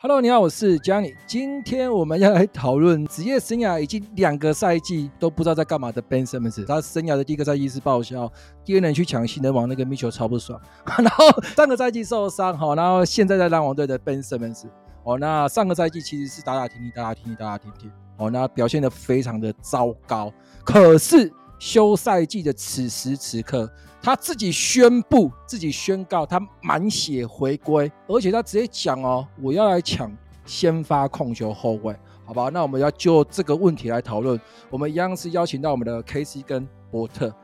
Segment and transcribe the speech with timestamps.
[0.00, 1.12] Hello，你好，我是 jony。
[1.26, 6.64] 今天我们要来讨论职业生涯已经两个赛季都不知道在干嘛的 Ben Simmons。
[6.64, 8.32] 他生涯的第一个赛季是报销，
[8.64, 10.60] 第二年去抢新人王，那个 Mitchell 超不爽。
[10.86, 14.66] 然后上个赛季受伤，好，然后现在在篮网队的 Ben Simmons。
[15.02, 17.90] 哦，那上个赛季其实是打打停停，打打停停，打打停停。
[18.18, 20.32] 哦，那表现得非常的糟糕。
[20.62, 21.28] 可是
[21.58, 23.70] 休赛季的此时此刻。
[24.00, 30.10] 他自己宣布，自己宣告，他满血回归，而且他直接讲哦，我要来抢
[30.46, 32.48] 先发控球后卫，好吧？
[32.52, 34.40] 那我们要就这个问题来讨论。
[34.70, 37.34] 我们一样是邀请到我们的 KC 跟伯特，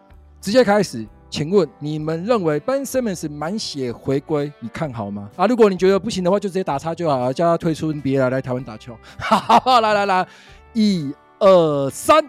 [0.40, 1.04] 直接开始。
[1.28, 5.28] 请问你们认为 Ben Simmons 满血回归，你看好吗？
[5.34, 8.96] 啊，如果你觉得不行的话，就直接打叉就好了，叫他退出 NBA 来来台湾打球。
[9.18, 10.28] 哈哈哈，来来来，
[10.72, 12.24] 一二三。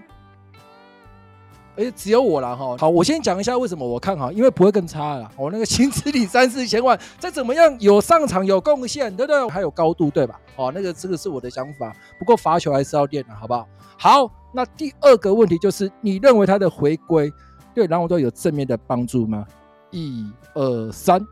[1.78, 2.76] 哎，只有我了哈。
[2.78, 5.30] 好，我先讲一下为什么我看哈，因为不会更差了。
[5.36, 9.50] 我那个薪资里三四千万， 再怎么样有上场有贡献，对不对？
[9.50, 10.40] 还有高度，对吧？
[10.56, 11.96] 哦，那个这个是我的想法。
[12.18, 13.68] 不过罚球还是要练的，好不好？
[13.98, 17.32] 好，那第二个问题就是，你认为他的回归
[17.74, 19.46] 对篮网队有正面的帮助吗？
[19.92, 21.26] 一二三。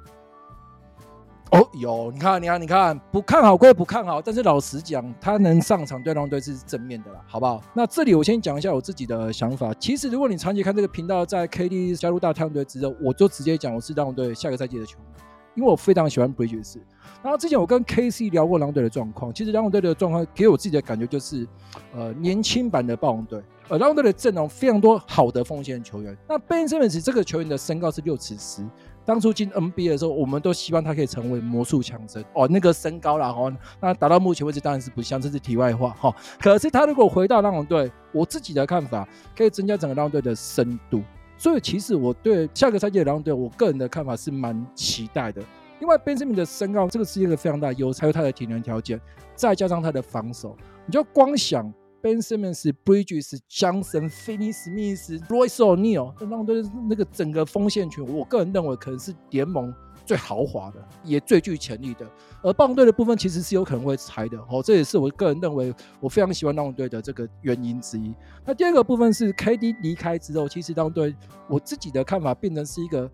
[1.54, 7.62] 哦，有，你看，你看，你看，不看好归不看好，但是老实讲，他能上场对狼队是正面的啦，好不好？
[7.76, 9.72] 那这里我先讲一下我自己的想法。
[9.76, 15.22] 其实，如果你长期看这个频道，在 KD 加入大太阳队之后，我就直接讲我是狼队下个赛季的球迷，
[15.54, 16.80] 因为我非常喜欢 Bridges。
[17.22, 21.48] 然后之前我跟 KC 聊过狼队的状况，其实狼队的状况给我自己的感觉就是，
[21.94, 23.40] 呃，年轻版的暴龙队。
[23.70, 26.18] 呃，狼队的阵容非常多好的锋线球员。
[26.28, 28.62] 那 Ben Simmons 这个球员的身高是六尺十。
[29.06, 33.52] 当初进 NBA 的时候，我们都希望他可以成为魔术强森哦，那个身高啦哈，
[33.82, 36.16] 那达到目前为止当然是不像，这是题外话哈。
[36.40, 41.02] 可是他如果回到篮网队，我自己的看法可以增加整个篮网队的深度。
[41.38, 45.42] 所以其实我对下个赛季的篮网队，我个人的看法是蛮期待的，
[45.82, 49.00] 因为 Ben Simmons 的身高这个是一个非常大的优势，还有他的体能条件，
[49.36, 51.74] 再加上他的防守，你就光想。
[52.04, 56.54] Ben Simmons、Bridges、Johnson、Finney Smith、Royce O'Neal，那那都
[56.90, 59.74] 那个整个锋线群，我个人认为可能是联盟
[60.06, 62.06] 最豪华的，也最具潜力的。
[62.42, 68.14] 而暴龙队的部分其实是有可能会拆的，哦，这也是我个人认为我非常喜欢暴龙队的这个原因之一。
[68.46, 71.16] 那第二个部分是 KD 离开之后，其实暴龙队
[71.48, 73.10] 我自己的看法变成是一个。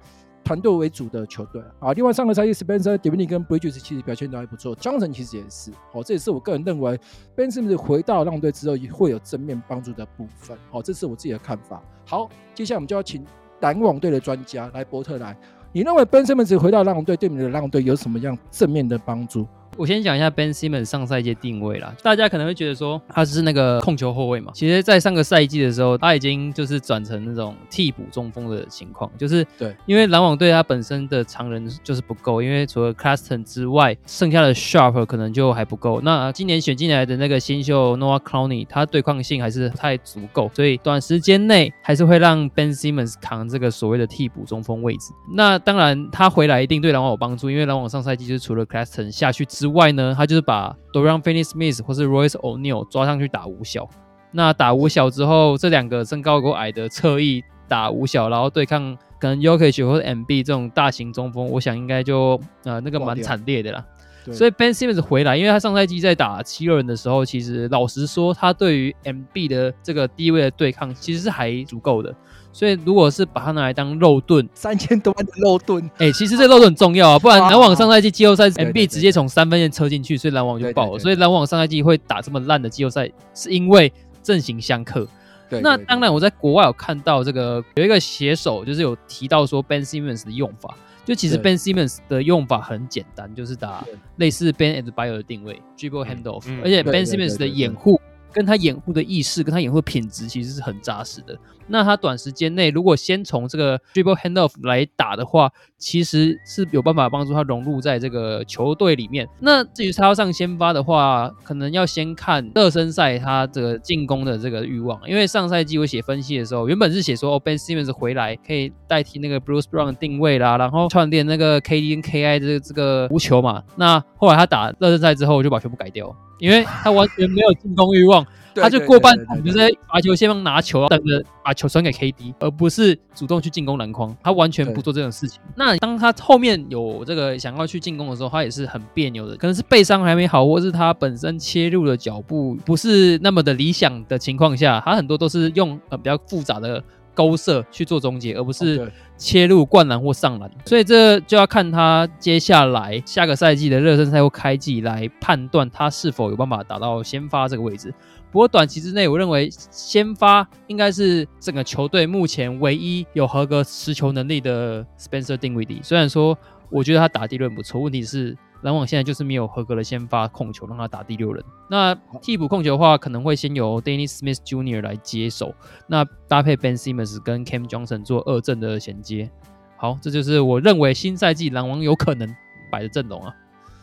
[0.50, 7.00] 团队为主的球队啊，另外上个赛季 Spencer d i v i n i 跟 Bridges 其实表现都还不错江辰其实也是，哦，这也是我个人认为
[7.36, 11.84] Ben Simmons 回到浪队之后也会有正面帮助的部分，好，这是我自己的看法。
[12.04, 13.24] 好，接下来我们就要请
[13.60, 15.38] 篮网队的专家来伯特来，
[15.72, 19.46] 你认为 Ben Simmons 回到浪队对你的浪队有什么样正面的帮助？
[19.80, 36.02] 我先讲一下 Ben Simmons 上赛季定位啦，大家可能会觉得说他是那个控球后卫嘛，其实，在上个赛季的时候，他已经就是转成那种替补中锋的情况，就是对，因为篮网队他本身的常人就是不够，因为除了 Claston 之外，剩下的 Sharp 可能就还不够。
[36.02, 45.14] 那今年选进来的那个新秀 Noah Clowney，他对抗性还是不太足够，所以短时间内还是会让 Ben Simmons 扛这个所谓的替补中锋位置。
[45.32, 53.88] 那当然，他回来一定对篮网有帮助，因为篮网上赛季就是除了 Claston 下去之外呢，他就是把 Dorian Finney-Smith 或是 Royce O'Neal 抓上去打五小。
[54.32, 63.86] 那打五小之后，这两个身高够矮的侧翼打五小，然后对抗可能 Jokic 或者 MB 这种大型中锋，我想应该就呃那个蛮惨烈的啦。
[64.32, 72.14] 所以 Ben Simmons 回来，因为他上赛季在打七六人的时候，其实老实说，他对于 MB 的这个低位的对抗其实是还足够的。
[72.52, 81.00] 所以，如果是把它拿来当肉盾，三千多万的肉盾，哎、欸，其实这个肉盾很重要啊， 不然篮网上赛季季后赛 MB 直接从三分线抽进去，所以篮网就爆了。
[81.00, 85.08] 所以篮网上赛季会打这么烂的季后赛，是因为阵型相克。
[85.50, 93.84] 对，那当然，我在国外有看到这个有一个写手，就是有提到说 Ben Simmons 的用法，就其实 Ben Simmons 的用法很简单，就是打
[94.18, 98.00] 类似 Ben Adebayo 的定位，dribble handoff，而且 Ben Simmons 的掩护。
[98.32, 101.38] 跟他掩护的意识，跟他掩护的品质其实是很扎实的。
[101.72, 109.28] 那他短时间内如果先从这个 dribble handoff 来打的话，其实是有办法帮助他融入在这个球队里面。
[109.40, 115.00] 那至于他要上先发的话，可能要先看热身赛他这个进攻的这个欲望。
[115.08, 123.64] 因为上赛季我写分析的时候，原本是写说哦 Ben Simmons 回来可以代替那个 Bruce Brown 的定位啦，然后串联那个 KD 跟 KI 这个这个无球嘛。
[123.76, 126.16] 那后来他打热身赛之后，我就把全部改掉。
[126.40, 128.26] 因为他完全没有进攻欲望，
[128.62, 134.16] 他就过半场就在罚球线上拿球，等着把球传给 KD，而不是主动去进攻篮筐。
[134.24, 135.40] 他完全不做这种事情。
[135.56, 146.84] 那当他后面有这个想要去进攻的时候，他也是很别扭的，可能是背伤还没好，或是他本身切入的脚步不是那么的理想的情况下，他很多都是用呃比较复杂的
[147.14, 150.50] 勾射去做终结，而不是切入灌篮或上篮。
[150.66, 157.94] 所以这就要看他接下来下个赛季的热身赛或开季来判断他是否有办法打到先发这个位置。
[158.32, 165.80] 不过短期之内，我认为先发应该是整个球队目前唯一有合格持球能力的 Spencer 定位 y。
[165.84, 166.36] 虽然说
[166.70, 168.36] 我觉得他打第六人不错，问题是。
[168.62, 171.44] 篮网现在就是没有合格的先发控球，让他打第六人。
[171.70, 174.82] 那替补控球的话，可能会先由 Danny Smith Jr.
[174.82, 175.54] 来接手，
[175.88, 179.30] 那搭配 Ben Simmons 跟 Cam Johnson 做二阵的衔接。
[179.78, 182.28] 好，这就是我认为新赛季篮网有可能
[182.70, 183.34] 摆的阵容啊。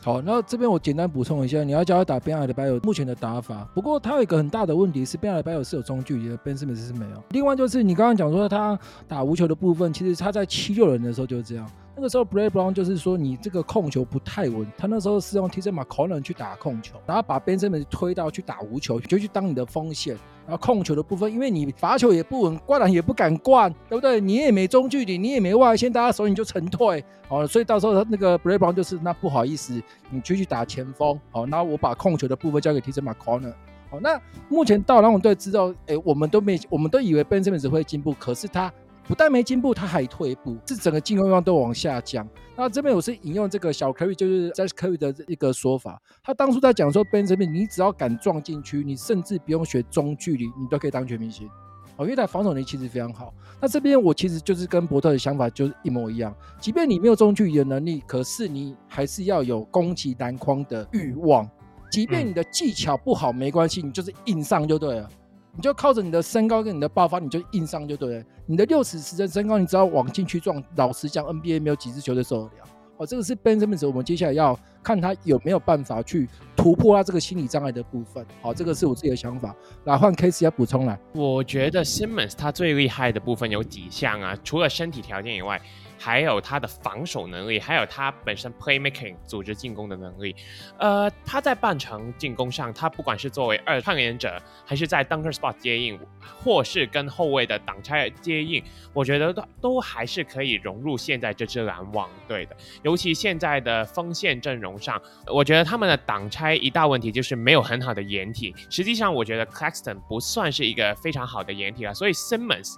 [0.02, 3.66] 好，那这边我简单补充一下，你要教他打 Bam Adebayo 目前的打法。
[3.74, 7.22] 不过他有一个很大的问题是 Bam Adebayo 是有中距离的，Ben Simmons 是没有。
[7.30, 8.78] 另外就是你刚刚讲说他
[9.08, 11.68] 打无球的部分，其实他在七六人的时候就是这样。
[11.98, 14.70] 那个时候，Brett Brown 就是说你这个控球不太稳。
[14.76, 20.14] 他那时候是用 TJ McConnell 去打控球，然后把 Ben Simmons 推到去打无球，就去当你的锋线。
[20.46, 24.20] 然后控球的部分，因为你罚球也不稳，灌篮也不敢灌，对不对？
[24.20, 27.02] 你也没中距离，你也没外线，大家手你就沉退。
[27.28, 31.18] 好，所以到时候他那个 Brett Brown 就是那不好意思，你就去打前锋。
[31.30, 33.54] 好，那我把控球的部分交给 TJ McConnell。
[33.88, 34.20] 好，那
[34.50, 38.70] 目前到篮网队知道，哎，我们都没，我们都以为 Ben Simmons 会进步，可是他。
[39.06, 42.28] 不但没进步，他还退步，是整个进攻欲望都往下降。
[42.56, 51.48] 那这边我是引用这个小 Curry，就是 Seth Curry 的一个说法，他当初在讲说，Ben 这边你只要敢撞进去，你甚至不用学中距离，你都可以当全明星。
[51.96, 53.32] 哦，因为他防守能力其实非常好。
[53.60, 61.48] 那这边我其实就是跟伯特的想法就是一模一样，即便你没有中距离的能力，可是你还是要有攻击篮筐的欲望。
[61.90, 65.08] 即便你的技巧不好没关系，你就是硬上就对了。
[65.56, 68.24] 你就靠着你的身高跟你的爆发，你就硬上就对了。
[68.44, 72.64] 你的六尺十的身高，你只要往禁区撞，老实讲，NBA 没有几支球队受得了。
[72.98, 78.24] 哦，这个是 Ben Simmons，我们接下来要看他有没有办法去突破他这个心理障碍的部分。
[78.42, 79.54] 好，这个是我自己的想法。
[79.84, 80.98] 来换 Case 要补充来。
[81.14, 85.60] 我觉得 Simmons 他最厉害的部分有几项啊，除了身体条件以外。
[86.06, 90.36] 还有他的防守能力，还有他本身 playmaking 组织进攻的能力。
[90.78, 95.98] 呃，他在半场进攻上，他不管是作为二串联者，还是在 dunker spot 接应，
[96.40, 98.62] 或是跟后卫的挡拆接应，
[98.92, 102.56] 我觉得都都还是可以融入现在这支篮网队的。
[102.84, 108.54] 尤其现在的锋线阵容上，我觉得他们的挡拆一大问题就是没有很好的掩体。
[108.70, 112.76] 实际上，我觉得 Claxton 不算是一个非常好的掩体了，所以 Simmons。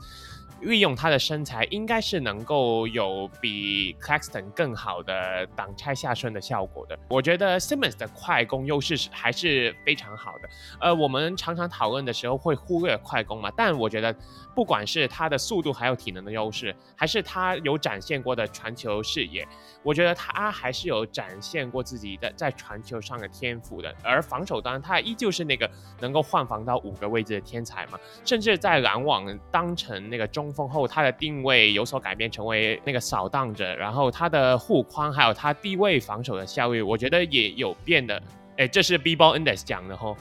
[0.60, 6.98] 运用他的身材，应该是能够有比 Claxton 更好的挡拆下顺的效果的。
[7.08, 10.48] 我觉得 Simmons 的快攻优势是还是非常好的。
[10.80, 14.14] 呃，我们常常讨论的时候会忽略快攻嘛，但我觉得
[14.54, 19.46] 不管是他的速度还有体能的优势，还是他有展现过的传球视野，
[19.84, 23.94] 我觉得他还是有展现过自己的在传球上的天赋的。
[24.02, 30.48] 而防守端，他依旧是那个能够换防到五个位置的天才嘛，甚至在篮网当成那个中。
[30.52, 38.20] 锋后，他的定位有所改变，成为那个扫荡者，然后他的护框还有他低位防守的效率，我觉得也有变的。
[38.56, 40.16] 哎，这是 B-Ball Index 讲的吼。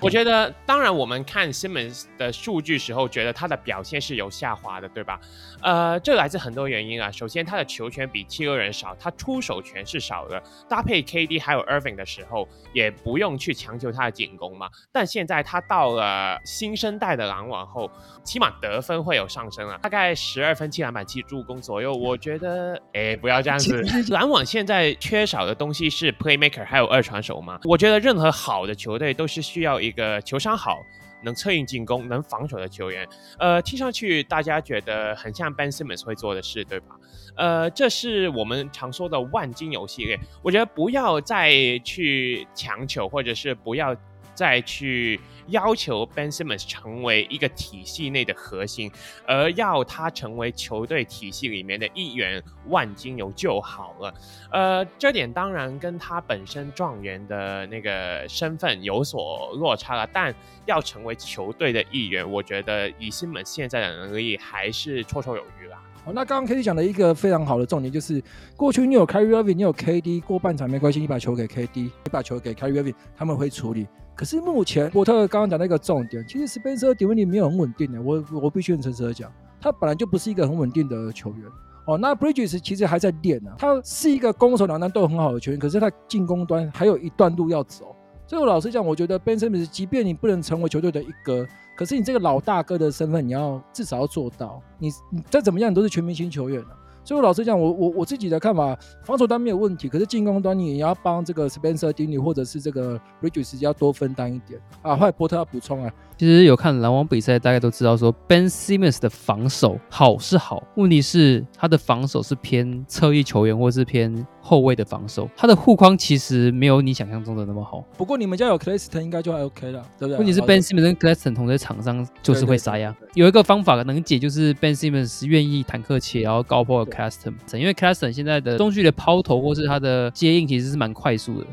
[0.00, 5.18] 我觉得，当然，我们看 Simmons 的数据时候，觉得他的表现是有下滑的，对吧？
[5.62, 7.10] 呃，这来自很多原因啊。
[7.10, 10.40] 首先，他的球权比七六人少，他出手权是少的。
[10.68, 14.68] 搭配 KD 还有 Irving 的时候，也不用去强求他的进攻嘛。
[14.92, 17.90] 但现在他到了新生代的篮网后，
[18.22, 21.92] 起码得分会有上升了，大概十二分、七篮板、七助攻左右。
[21.92, 23.82] 我觉得，哎，不要这样子。
[24.12, 27.58] 篮网现在缺少的东西是 Playmaker 还有二传手嘛。
[27.64, 30.84] 我觉得任何好的球队都是需要一个球商好、
[31.22, 33.08] 能策应进攻、能防守的球员。
[33.38, 36.96] 呃，听上去大家觉得很像 Ben Simmons 会做的事，对吧？
[37.36, 40.18] 呃，这是我们常说的万金油系列。
[40.42, 43.96] 我觉得不要再去强求，或者是不要。
[44.36, 48.88] 再去要求 Ben Simmons 成为一个体系内的核心，
[49.26, 54.14] 而要他成为球队体系里面的一员万金油就好了。
[54.52, 60.32] 呃，这点当然跟他本身状元的那个身份有所落差了，但
[60.66, 65.80] 要成为球队的一员，我觉得以 Simon 现在的能力还是绰绰有余啦。
[66.04, 68.22] 好，那刚刚 KD 讲的一个非常好的重点就是，
[68.56, 73.86] 过去你有 Kyrie Irving，你有 KD，过半场没关系，你把球给 KD，你把球给 Kyrie Irving，他们会处理。
[74.16, 79.30] 可是目前波特刚刚讲那个重点，其实 Spencer d i v i n i 没有很稳定的，我我必须很诚实的讲，
[79.60, 81.44] 他本来就不是一个很稳定的球员。
[81.86, 87.94] 哦，那 Bridges 其实还在练呢，他是一个攻守两端都很好的球员，可是他进攻端还有一段路要走。
[88.26, 91.46] 所以我老实讲，我觉得 Ben Simmons 即便你不能成为球队的一哥，
[91.76, 96.68] 可是你这个老大哥的身份，你要至少要做到，你你再怎么样，你都是全明星球员了。
[97.06, 104.96] 所以我老实讲，我我我自己的看法，防守端没有问题，可是进攻端你也要帮这个 Spencer Dinwiddie 或者是这个 Bridges 要多分担一点啊。
[104.96, 117.84] 后来波特要补充啊，其实有看篮网比赛，大家都知道说 Ben Simmons 的防守好是好，问题是他的防守是偏侧翼球员或是偏后卫的防守，他的护框其实没有你想象中的那么好。
[117.96, 120.18] 不过你们家有 Claxton 应该就还 OK 了，对不对？
[120.18, 122.96] 问题是 Ben Simmons 跟 Claxton 同在场上就是会塞呀。
[123.16, 131.46] 有一个方法能解，就是 Ben Simmons 愿意坦克切，然后高抛 Claxton，因为 Claxton 现在的中距离抛投或是他的接应其实是蛮快速的，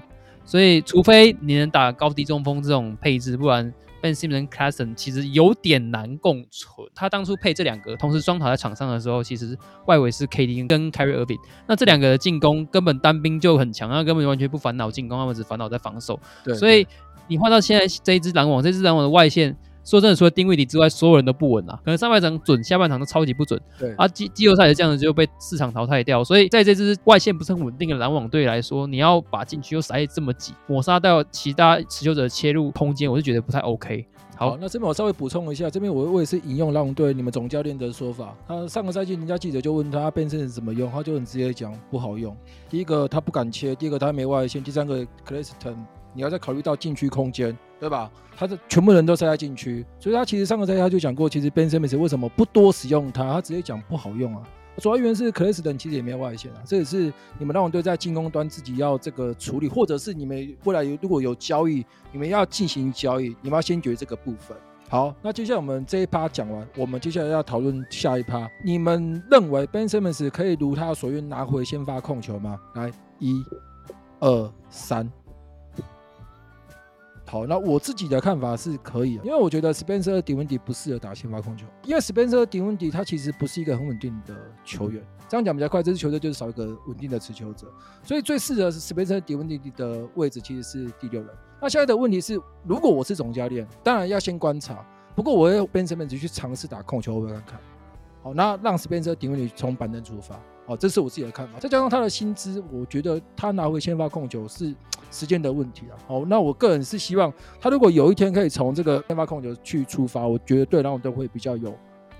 [0.43, 6.85] 所以除非你能打高低中锋这种配置，不然 Ben Simmons 跟 Claxton 其实有点难共存。
[6.93, 16.19] 他当初配这两个同时双塔在场上的时候，其实外围是 KD 跟 Kyrie Irving，那这两个的进攻根本单兵就很强，那根本完全不烦恼进攻，他们只烦恼在防守。
[16.43, 16.85] 对，所以
[17.29, 19.55] 你换到现在这一支篮网，这支篮网的外线。
[19.83, 21.75] 说真的，除了丁威迪之外，所有人都不稳啊。
[21.83, 23.59] 可能上半场准，下半场都超级不准。
[23.77, 26.23] 对，啊，季季后赛也这样子就被市场淘汰掉。
[26.23, 34.05] 所以在这支外线不是很稳定的篮网队来说，你要把禁区又塞这么挤，抹杀掉其他持球者切入空间，我是觉得不太 OK。
[34.35, 38.35] 好，好，那这边我稍微补充一下，这边我我也是引用篮网队你们总教练的说法。
[38.47, 42.35] 他上个赛季人家记者就问他变身怎么用，他就很直接讲不好用。
[42.67, 45.75] 第一个他不敢切，第二个他没外线，第三个 Claxton
[46.13, 47.57] 你要再考虑到禁区空间。
[47.79, 48.09] 对吧？
[48.37, 53.33] 他的全部人都塞在禁区，所以他其实上个赛季他就讲过，其实 Ben Simmons 为什么不多使用他？
[53.33, 54.41] 他直接讲不好用啊。
[54.77, 64.55] 主要原因是 c l a s t o n 其实也没有外线啊，这也是你们篮网队在进攻端自己要这个处理，或者是你们未来如果有交易，你们要进行交易，你们要先决这个部分。
[64.87, 68.49] 好，那接下来我们这一趴讲完，我们接下来要讨论下一趴。
[68.63, 72.57] 你们认为 Ben Simmons 可以如他所愿拿回先发控球吗？
[72.75, 72.89] 来，
[73.19, 73.43] 一、
[74.21, 75.11] 二、三。
[77.33, 85.03] 好，那我自己的看法是可以，因为我觉得 Spencer Dinwiddie 不适合打先发控球，因为 Spencer Dinwiddie 他其实不是一个很稳定的球员。
[85.27, 87.65] 这样讲比较快，这支球队就是少一个稳定的持球者，
[88.03, 91.29] 所以最适合 Spencer Dinwiddie 的位置其实是第六人。
[91.59, 94.85] 那现在的问题是，如果我是总教练，当然要先观察，
[95.15, 97.59] 不过我要 Ben Simmons 去尝试打控球，我会看看。
[98.21, 100.39] 好，那让 Spencer Dinwiddie 从板凳出发。
[100.65, 101.59] 好，这是我自己的看法。
[101.59, 104.73] 再加上他的薪资，我觉得他拿回先发控球是
[105.11, 105.93] 时间的问题啊。
[106.07, 111.77] 好，那我个人是希望他如果有一天可以从这个先发控球去出发，我觉得对篮网队会比较有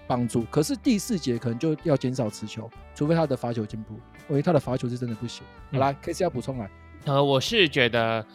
[0.08, 0.44] 帮助。
[0.52, 3.96] 可是第四节可能就要减少持球，除非他的罚球进步。
[4.30, 5.44] 因为他的罚球是真的不行。
[5.72, 6.70] 好来，KC 要补充来。
[7.04, 8.26] 呃，我是觉得，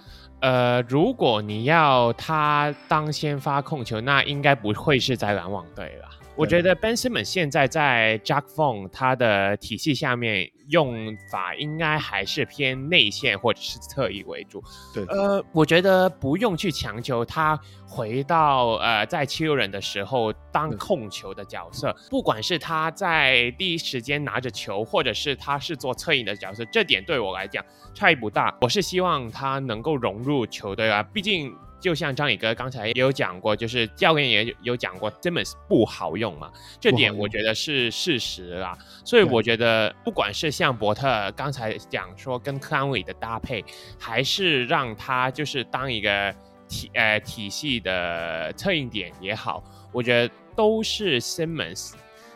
[0.40, 6.08] 呃，如果你要他当先发控球，那应该不会是在篮网队了。
[6.38, 14.62] 我觉得 Ben Simmons 现在在 Jacque Vaughn 他的体系下面用法应该还是偏内线或者是侧翼为主。
[14.95, 27.64] 对，呃，我觉得不用去强求他回到呃在七六人的时候当控球的角色，不管是他在第一时间拿着球，或者是他是做侧翼的角色，这点对我来讲
[27.95, 28.57] 差异不大。
[28.61, 31.52] 我是希望他能够融入球队啊，毕竟。
[31.80, 38.76] 就像张宇哥刚才也有讲过，就是教练也有讲过，Simmons 不好用嘛，这点我觉得是事实啦。
[39.04, 43.64] 所以我觉得，不管是像伯特刚才讲说跟克兰威的搭配，
[43.99, 46.35] 还是让他就是当一个
[46.68, 51.92] 体呃体系的策应点也好，我觉得都是 Simmons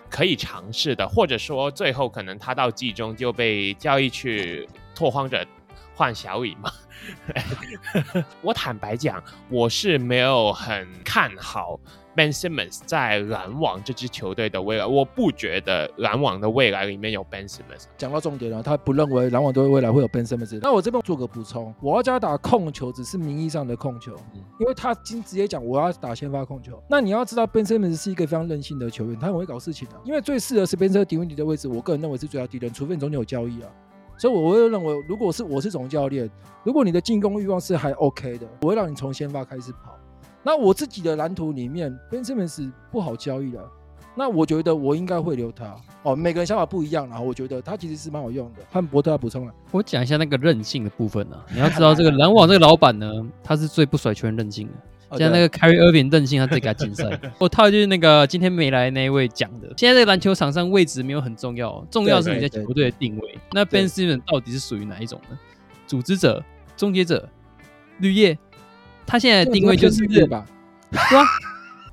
[0.08, 5.44] 可以尝试的，或者说最后可能他到季中就被交易去拓荒者
[5.94, 6.70] 换小李嘛。
[8.42, 11.80] 我坦白讲，我是没有很看好
[12.14, 14.86] Ben Simmons 在篮网这支球队的未来。
[14.86, 17.86] 我不觉得篮网的未来里面有 Ben Simmons。
[17.96, 20.60] 讲到重点了，他不认为篮网队未来会有 Ben Simmons。
[20.62, 24.14] 那我这边做个补充，我要加打控球只是名义上的控球，
[24.60, 26.80] 因为他今直接讲我要打先发控球。
[26.88, 29.96] 那你要知道 Ben Simmons 是一个非常任性的球员，他很会搞事情的。
[30.04, 33.68] 因为最适合 Spencer Dinwiddie 的位置，我个人认为是最佳敌人，除非你中间有交易啊。
[34.22, 36.30] 所以我会认为，如果是我是总教练，
[36.62, 39.98] 如果你的进攻欲望是还 OK 的，我会让你从先发开始跑。
[40.44, 43.60] 那我自己的蓝图里面，Ben Simmons 不好交易的，
[44.14, 45.74] 那我觉得我应该会留他。
[46.04, 48.60] 哦，每个人想法不一样，啦我觉得他其实是蛮好用的。
[48.70, 51.44] 汉伯特要补充了，我讲一下那个韧性的部分呢、啊。
[51.52, 53.10] 你要知道， 这个篮网这个老板呢，
[53.42, 54.74] 他是最不甩球员韧性的。
[55.18, 57.20] 像那个 Carry Irving 任性，他自己给他禁赛。
[57.38, 59.72] 我 套就是那个今天没来那一位讲的。
[59.76, 63.38] 现在这个篮球场上位置没有很重要，重要是你在球队的定位。
[63.52, 65.38] 那 Ben Simmons 到底是属于哪一种呢？
[65.86, 66.42] 组织者、
[66.76, 67.28] 终结者、
[67.98, 68.38] 绿叶。
[69.06, 70.46] 他现在的定位就是绿叶吧？
[70.90, 71.24] 对啊。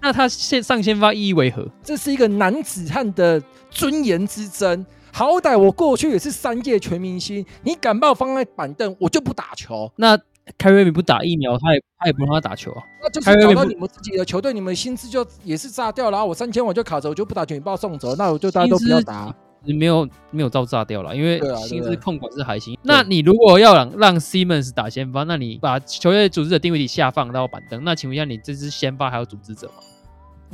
[0.01, 1.67] 那他先上先发意义为何？
[1.83, 4.85] 这是一个男子汉的尊严之争。
[5.11, 9.91] 好歹我过去也是三届全明星，你敢把我放在板凳，我就不打球。
[9.97, 10.17] 那。
[10.57, 12.83] 凯瑞米不打疫苗，他也他也不让他打球啊。
[13.01, 16.25] 那就是找到你们自己的球队，你们薪资就也是炸掉了。
[16.25, 19.33] 我三千我就卡着，我就不打球，你把我送走，那我就大家都不要打。
[19.65, 21.37] 没有没有照炸掉了，因为
[21.67, 22.77] 薪资控管是还行。
[22.81, 29.73] 那你如果要让让 Simmons 打先发，那你把球队组织者定位体下放到板凳，那请问一下，你这支先发还有组织者吗？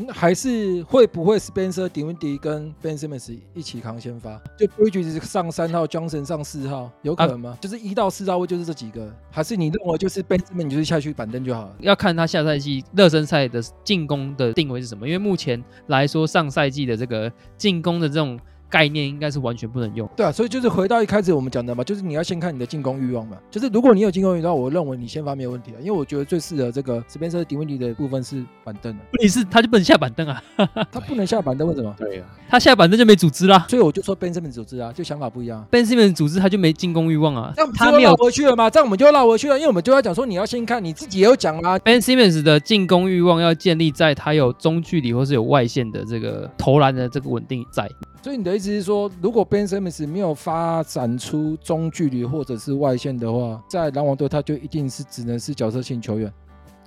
[0.10, 4.42] 还是会不会 Spencer Dinwiddie 跟 Ben Simmons 一起扛先发？
[4.58, 7.58] 就 Bridges 上三号，Johnson 上四号，有可能吗？
[7.58, 11.76] 啊、就是一到四号位就是这几个，还是你认为就是 Ben Simmons 就是下去板凳就好了？
[11.80, 18.40] 要看他下赛季热身赛的进攻的定位是什么，因为目前来说上赛季的这个进攻的这种。
[18.76, 30.44] 概念应该是完全不能用，对啊，所以就是回到一开始我们讲的嘛，就是你要先看你的进攻欲望嘛，就是如果你有进攻欲望，我认为你先发没有问题啊，因为我觉得最适合这个这边是顶问题的部分是板凳的，问题是他就不能下板凳啊，
[30.92, 31.96] 他不能下板凳为什么？
[31.98, 38.70] 对啊，他下板凳就没组织啦，所以我就说 Ben Simmons 组织啊，就想法不一样，Ben Simmons 组织他就没进攻欲望啊，那他没有回去了吗？
[38.70, 47.90] 这样我们就绕回去了，因为我们就要讲说你要先看你自己也有讲啊，Ben Simmons 的进攻欲望要建立在他有中距离或是有外线的这个投篮的这个稳定在。
[48.22, 56.32] 所以你的意思是说，如果 Ben Simmons 没有发展出中距离或者是外线的话，在篮网队他就一定是只能是角色性球员。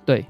[0.05, 0.25] 对，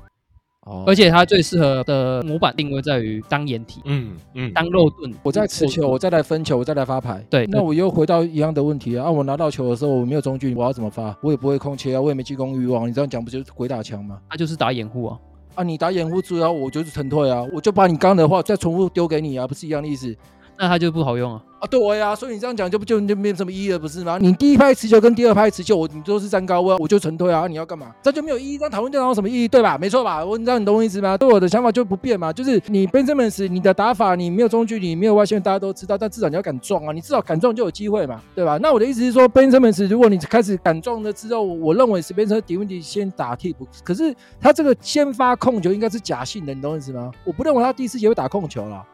[0.66, 5.14] 哦，而且他最适合的模板定位在于当掩体，嗯嗯，当肉盾。
[5.24, 7.26] 我在持球，我再来分球，我再来发牌。
[7.30, 9.06] 对，那我又回到一样的问题啊！
[9.06, 11.18] 啊我拿到球的时候，我没有中距离，我要怎么发？
[11.22, 12.88] 我也不会空切啊，我也没进攻欲望。
[12.88, 14.20] 你这样讲不就是鬼打墙吗？
[14.30, 15.20] 他就是打掩护啊！
[15.56, 20.16] 啊，你打掩护之后，我就是沉退啊，我就把你刚的话再重复丢给你啊，不是一样的意思？
[20.62, 21.42] 那他就不好用啊！
[21.60, 24.18] 啊，对呀，所以你这样讲就不就就没有什么意义了，不是吗？
[24.20, 27.48] 你第一拍持球跟第二拍持球，我你都是站高位，我就沉退啊！
[27.48, 27.96] 你要干嘛？
[28.04, 29.48] 这就没有意义，这讨论这有什么意义？
[29.48, 29.78] 对吧？
[29.78, 30.24] 没错吧？
[30.24, 31.18] 我你知道你懂我意思吗？
[31.18, 36.92] 对我的想法就不变嘛，就是你 Ben Simmons 你的打法，你没有中距离，没有外线，大家都知道，但至少你要敢撞啊！
[36.92, 38.58] 你至少敢撞就有机会嘛，对吧？
[38.62, 47.12] 那我的意思是说，Ben Simmons 如果你开始敢撞了之后，我认为 Spencer Dinwiddie 先打替补，可是他这个先发控球应该是假性的，你懂我意思吗？
[47.24, 48.86] 我不认为他第四节会打控球了。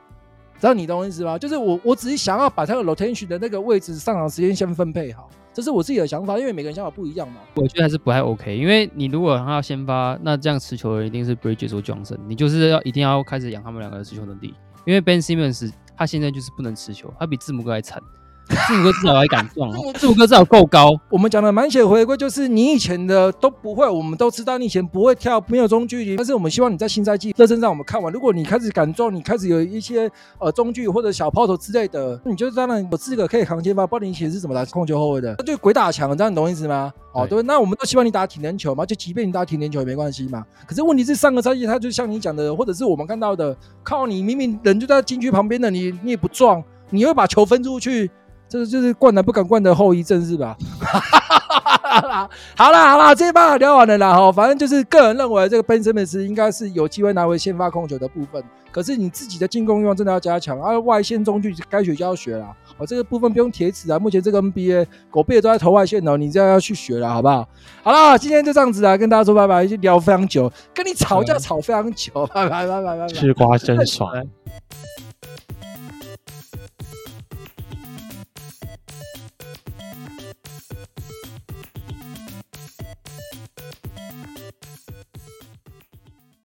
[0.59, 1.37] 知道你懂我意思吗？
[1.37, 7.41] 就是我，我只是想要把他的 rotation 的那个位置上场时间先分配好，这是我自己的想法，因为每个人想法不一样嘛。
[7.55, 14.53] 我觉得还是不太 OK，因为你如果他要先发，那这样持球的人一定是 Bridges 或 Johnson，你就是要一定要开始养他们两个的持球能力，
[14.85, 18.01] 因为 Ben Simmons 他现在就是不能持球，他比字母哥还惨。
[18.47, 19.77] 字母哥至少还敢撞啊！
[19.95, 20.91] 字母哥至少够高。
[21.09, 26.15] 我们讲的满血回归就是你以前的都不会，我们都知道你以前不会跳，没有中距离。
[26.15, 33.85] 但是我们希望你在新赛季热身上我们看完，如果你开始敢撞，你开始有一些呃中距或者小抛投之类的，你就当然有资格可以扛肩吧。
[33.87, 35.35] 不然你以前是怎么打控球后卫的？
[35.39, 36.93] 那就鬼打墙，这样你懂意思吗？
[37.13, 40.45] 哦，对，那我们都希望你打体能球嘛，就即便你打体能球也没关系嘛。
[40.67, 48.11] 可是问题是上个赛季他就像你讲的，或者是我们看到的，靠你明明人就在禁区旁边的，你你也不撞，你会把球分出去。
[48.47, 50.55] 这个就是灌篮不敢灌的后遗症是吧？
[52.57, 54.31] 好啦好啦，这一趴聊完了啦哈。
[54.31, 58.43] 反正就是个人认为，这个 Ben Simmons 应该是有机会拿回先发控球的部分。
[58.71, 62.53] 可是你自己的进攻欲望真的要加强，而、啊、外线中距该学就要学啦。
[62.77, 63.97] 哦，这个部分不用铁齿啊。
[63.97, 67.47] 目前这个 NBA 狗屁都在投外线哦，你这样要去学了，好不好？
[67.83, 69.63] 好啦，今天就这样子啊，跟大家说拜拜。
[69.63, 73.07] 已经聊非常久，跟你吵架吵非常久，拜拜拜拜拜拜。
[73.07, 74.11] 吃瓜真爽。